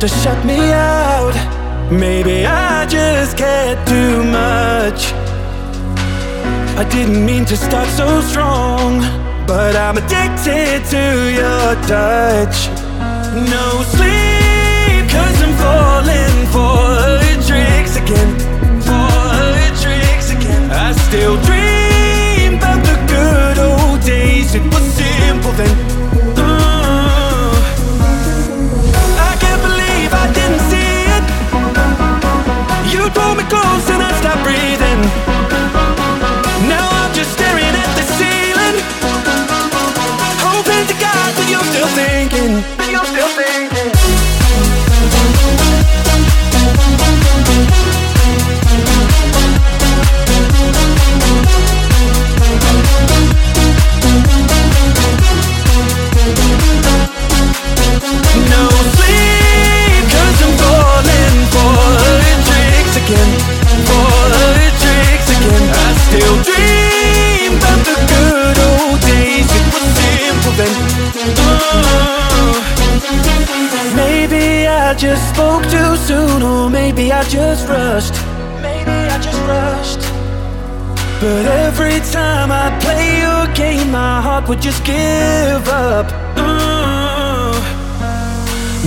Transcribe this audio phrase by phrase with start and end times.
[0.00, 1.34] To shut me out.
[1.92, 5.12] Maybe I just can't do much.
[6.80, 9.00] I didn't mean to start so strong,
[9.46, 11.04] but I'm addicted to
[11.40, 12.56] your touch.
[13.52, 18.30] No sleep, cause I'm falling for tricks again.
[18.80, 19.10] For
[19.82, 20.70] tricks again.
[20.70, 24.54] I still dream about the good old days.
[24.54, 25.79] It was simple then.
[33.14, 35.29] Pulled me close and I stop breathing.
[81.20, 86.06] But every time I play your game, my heart would just give up.
[86.34, 87.52] Uh,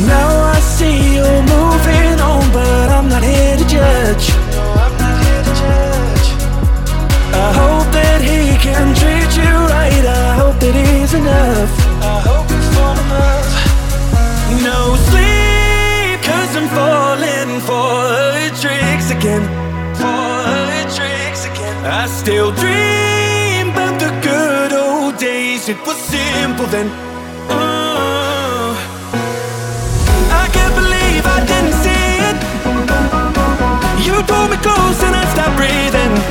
[0.08, 4.26] now I see you're moving on, but I'm not here to judge.
[4.50, 6.28] No, I'm not here to judge.
[7.38, 10.04] I hope that he can treat you right.
[10.04, 11.72] I hope that he's enough.
[12.02, 13.50] I hope it's for enough.
[14.66, 19.73] No sleep, cause I'm falling for tricks again.
[21.86, 25.68] I still dream about the good old days.
[25.68, 26.88] It was simple then.
[27.50, 28.74] Uh,
[30.32, 32.38] I can't believe I didn't see it.
[34.06, 36.23] You pulled me close and I stopped breathing.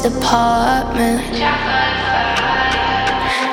[0.00, 1.20] Police department.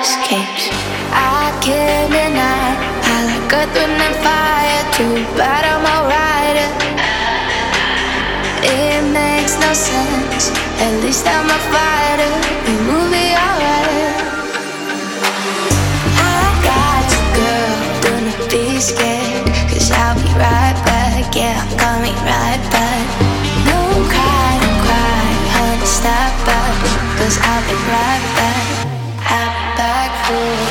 [0.01, 0.70] Escapes.
[1.12, 4.84] I can't deny, I like earth, wind, and fire.
[4.94, 6.70] Too bad I'm a rider.
[8.63, 10.51] It makes no sense.
[10.80, 12.34] At least I'm a fighter.
[12.88, 14.16] Will be alright.
[16.18, 17.75] I got you, girl.
[18.04, 19.48] Do not be scared.
[19.70, 21.36] Cause I'll be right back.
[21.36, 22.87] Yeah, I'm coming right back.
[27.17, 28.67] Cause I'll be right back.
[29.25, 30.66] I'll back for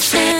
[0.00, 0.39] you